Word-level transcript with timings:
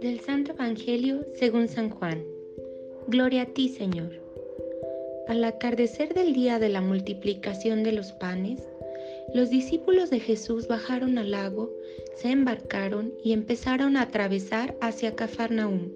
Del 0.00 0.20
Santo 0.20 0.52
Evangelio 0.52 1.26
según 1.34 1.68
San 1.68 1.90
Juan. 1.90 2.24
Gloria 3.08 3.42
a 3.42 3.46
ti, 3.46 3.68
Señor. 3.68 4.18
Al 5.28 5.44
atardecer 5.44 6.14
del 6.14 6.32
día 6.32 6.58
de 6.58 6.70
la 6.70 6.80
multiplicación 6.80 7.82
de 7.82 7.92
los 7.92 8.12
panes, 8.12 8.62
los 9.34 9.50
discípulos 9.50 10.08
de 10.08 10.18
Jesús 10.18 10.68
bajaron 10.68 11.18
al 11.18 11.32
lago, 11.32 11.70
se 12.16 12.30
embarcaron 12.30 13.12
y 13.22 13.34
empezaron 13.34 13.98
a 13.98 14.02
atravesar 14.02 14.74
hacia 14.80 15.14
Cafarnaúm. 15.14 15.90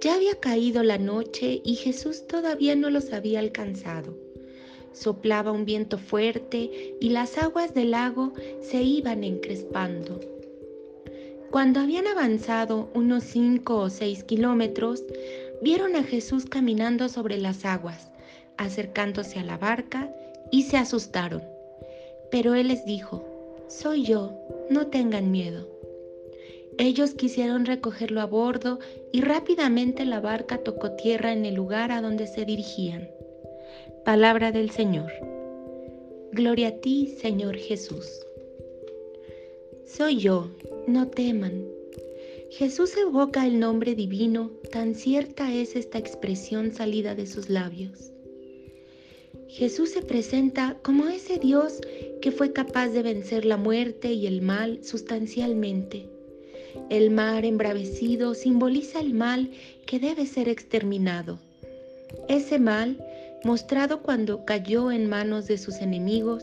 Ya 0.00 0.14
había 0.14 0.36
caído 0.40 0.82
la 0.82 0.96
noche 0.96 1.60
y 1.64 1.74
Jesús 1.74 2.26
todavía 2.26 2.76
no 2.76 2.88
los 2.88 3.12
había 3.12 3.40
alcanzado. 3.40 4.16
Soplaba 4.92 5.52
un 5.52 5.66
viento 5.66 5.98
fuerte 5.98 6.96
y 6.98 7.10
las 7.10 7.36
aguas 7.36 7.74
del 7.74 7.90
lago 7.90 8.32
se 8.62 8.82
iban 8.82 9.22
encrespando. 9.22 10.35
Cuando 11.50 11.80
habían 11.80 12.06
avanzado 12.06 12.90
unos 12.94 13.24
cinco 13.24 13.76
o 13.76 13.90
seis 13.90 14.24
kilómetros, 14.24 15.02
vieron 15.62 15.96
a 15.96 16.02
Jesús 16.02 16.44
caminando 16.46 17.08
sobre 17.08 17.38
las 17.38 17.64
aguas, 17.64 18.10
acercándose 18.56 19.38
a 19.38 19.44
la 19.44 19.56
barca, 19.56 20.12
y 20.50 20.64
se 20.64 20.76
asustaron. 20.76 21.42
Pero 22.30 22.54
Él 22.54 22.68
les 22.68 22.84
dijo, 22.84 23.24
Soy 23.68 24.04
yo, 24.04 24.32
no 24.70 24.88
tengan 24.88 25.30
miedo. 25.30 25.68
Ellos 26.78 27.14
quisieron 27.14 27.64
recogerlo 27.64 28.20
a 28.20 28.26
bordo 28.26 28.78
y 29.10 29.22
rápidamente 29.22 30.04
la 30.04 30.20
barca 30.20 30.58
tocó 30.58 30.92
tierra 30.92 31.32
en 31.32 31.46
el 31.46 31.54
lugar 31.54 31.90
a 31.90 32.02
donde 32.02 32.26
se 32.26 32.44
dirigían. 32.44 33.08
Palabra 34.04 34.52
del 34.52 34.70
Señor. 34.70 35.10
Gloria 36.32 36.68
a 36.68 36.72
ti, 36.72 37.16
Señor 37.20 37.56
Jesús. 37.56 38.26
Soy 39.86 40.16
yo, 40.18 40.50
no 40.88 41.06
teman. 41.06 41.64
Jesús 42.50 42.96
evoca 42.96 43.46
el 43.46 43.60
nombre 43.60 43.94
divino, 43.94 44.50
tan 44.72 44.96
cierta 44.96 45.54
es 45.54 45.76
esta 45.76 45.96
expresión 45.98 46.72
salida 46.72 47.14
de 47.14 47.24
sus 47.26 47.48
labios. 47.48 48.10
Jesús 49.48 49.90
se 49.90 50.02
presenta 50.02 50.76
como 50.82 51.06
ese 51.08 51.38
Dios 51.38 51.80
que 52.20 52.32
fue 52.32 52.52
capaz 52.52 52.88
de 52.88 53.02
vencer 53.02 53.44
la 53.44 53.56
muerte 53.56 54.12
y 54.12 54.26
el 54.26 54.42
mal 54.42 54.84
sustancialmente. 54.84 56.08
El 56.90 57.10
mar 57.10 57.44
embravecido 57.44 58.34
simboliza 58.34 58.98
el 58.98 59.14
mal 59.14 59.52
que 59.86 60.00
debe 60.00 60.26
ser 60.26 60.48
exterminado. 60.48 61.38
Ese 62.28 62.58
mal, 62.58 62.98
mostrado 63.44 64.02
cuando 64.02 64.44
cayó 64.44 64.90
en 64.90 65.08
manos 65.08 65.46
de 65.46 65.58
sus 65.58 65.76
enemigos, 65.76 66.42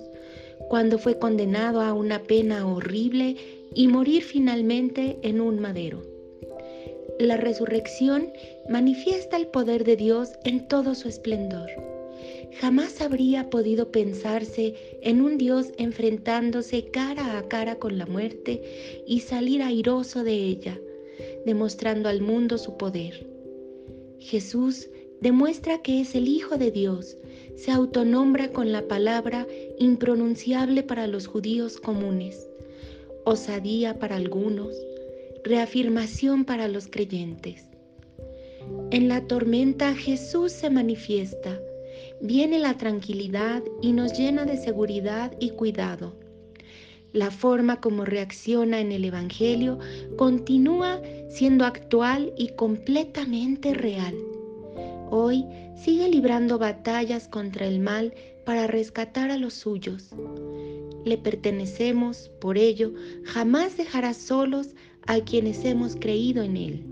cuando 0.73 0.97
fue 0.97 1.19
condenado 1.19 1.81
a 1.81 1.93
una 1.93 2.23
pena 2.23 2.65
horrible 2.65 3.35
y 3.75 3.87
morir 3.87 4.23
finalmente 4.23 5.19
en 5.21 5.39
un 5.39 5.59
madero. 5.59 6.01
La 7.19 7.37
resurrección 7.37 8.33
manifiesta 8.67 9.37
el 9.37 9.45
poder 9.45 9.83
de 9.83 9.97
Dios 9.97 10.31
en 10.45 10.67
todo 10.67 10.95
su 10.95 11.07
esplendor. 11.07 11.69
Jamás 12.59 13.01
habría 13.01 13.51
podido 13.51 13.91
pensarse 13.91 14.73
en 15.03 15.21
un 15.21 15.37
Dios 15.37 15.67
enfrentándose 15.77 16.85
cara 16.85 17.37
a 17.37 17.47
cara 17.47 17.75
con 17.75 17.99
la 17.99 18.07
muerte 18.07 19.03
y 19.05 19.19
salir 19.19 19.61
airoso 19.61 20.23
de 20.23 20.33
ella, 20.33 20.81
demostrando 21.45 22.09
al 22.09 22.21
mundo 22.21 22.57
su 22.57 22.77
poder. 22.77 23.27
Jesús 24.17 24.89
demuestra 25.21 25.83
que 25.83 26.01
es 26.01 26.15
el 26.15 26.27
Hijo 26.27 26.57
de 26.57 26.71
Dios, 26.71 27.15
se 27.55 27.71
autonombra 27.71 28.51
con 28.51 28.71
la 28.71 28.87
palabra 28.87 29.47
impronunciable 29.79 30.83
para 30.83 31.07
los 31.07 31.27
judíos 31.27 31.79
comunes, 31.79 32.47
osadía 33.25 33.99
para 33.99 34.15
algunos, 34.15 34.75
reafirmación 35.43 36.45
para 36.45 36.67
los 36.67 36.87
creyentes. 36.87 37.65
En 38.91 39.07
la 39.07 39.27
tormenta 39.27 39.93
Jesús 39.93 40.51
se 40.51 40.69
manifiesta, 40.69 41.59
viene 42.21 42.59
la 42.59 42.77
tranquilidad 42.77 43.63
y 43.81 43.91
nos 43.91 44.17
llena 44.17 44.45
de 44.45 44.57
seguridad 44.57 45.33
y 45.39 45.51
cuidado. 45.51 46.15
La 47.11 47.29
forma 47.29 47.79
como 47.79 48.05
reacciona 48.05 48.79
en 48.79 48.91
el 48.91 49.05
Evangelio 49.05 49.77
continúa 50.15 50.99
siendo 51.29 51.65
actual 51.65 52.33
y 52.37 52.49
completamente 52.49 53.73
real. 53.73 54.15
Hoy 55.15 55.45
sigue 55.75 56.09
librando 56.09 56.57
batallas 56.57 57.27
contra 57.27 57.67
el 57.67 57.79
mal 57.79 58.15
para 58.47 58.65
rescatar 58.65 59.29
a 59.29 59.37
los 59.37 59.53
suyos. 59.53 60.09
Le 61.05 61.19
pertenecemos, 61.19 62.31
por 62.41 62.57
ello, 62.57 62.95
jamás 63.23 63.77
dejará 63.77 64.15
solos 64.15 64.69
a 65.05 65.19
quienes 65.19 65.65
hemos 65.65 65.95
creído 65.95 66.41
en 66.41 66.57
Él. 66.57 66.85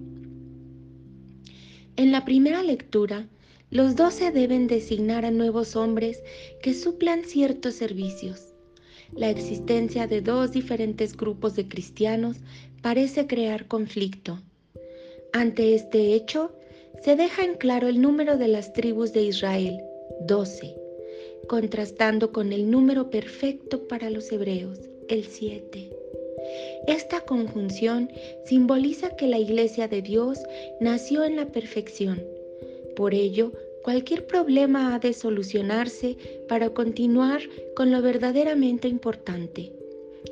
En 1.95 2.11
la 2.11 2.23
primera 2.23 2.61
lectura, 2.61 3.27
los 3.71 3.95
doce 3.95 4.29
deben 4.29 4.67
designar 4.67 5.25
a 5.25 5.31
nuevos 5.31 5.75
hombres 5.75 6.21
que 6.61 6.75
suplan 6.75 7.23
ciertos 7.23 7.73
servicios. 7.73 8.53
La 9.15 9.31
existencia 9.31 10.05
de 10.05 10.21
dos 10.21 10.51
diferentes 10.51 11.17
grupos 11.17 11.55
de 11.55 11.67
cristianos 11.67 12.37
parece 12.83 13.25
crear 13.25 13.67
conflicto. 13.67 14.39
Ante 15.33 15.73
este 15.73 16.13
hecho, 16.13 16.53
se 17.03 17.15
deja 17.15 17.43
en 17.43 17.55
claro 17.55 17.87
el 17.87 17.99
número 17.99 18.37
de 18.37 18.47
las 18.47 18.73
tribus 18.73 19.11
de 19.11 19.23
Israel, 19.23 19.81
12, 20.27 20.75
contrastando 21.47 22.31
con 22.31 22.53
el 22.53 22.69
número 22.69 23.09
perfecto 23.09 23.87
para 23.87 24.09
los 24.09 24.31
hebreos, 24.31 24.79
el 25.07 25.25
7. 25.25 25.89
Esta 26.87 27.21
conjunción 27.21 28.09
simboliza 28.45 29.15
que 29.15 29.27
la 29.27 29.39
iglesia 29.39 29.87
de 29.87 30.01
Dios 30.01 30.39
nació 30.79 31.23
en 31.23 31.35
la 31.35 31.47
perfección. 31.47 32.23
Por 32.95 33.13
ello, 33.13 33.51
cualquier 33.83 34.27
problema 34.27 34.93
ha 34.93 34.99
de 34.99 35.13
solucionarse 35.13 36.17
para 36.47 36.69
continuar 36.69 37.41
con 37.75 37.91
lo 37.91 38.01
verdaderamente 38.01 38.87
importante, 38.87 39.71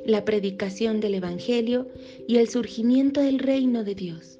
la 0.04 0.24
predicación 0.24 1.00
del 1.00 1.14
Evangelio 1.14 1.88
y 2.28 2.36
el 2.36 2.48
surgimiento 2.48 3.20
del 3.20 3.40
reino 3.40 3.82
de 3.82 3.94
Dios. 3.94 4.39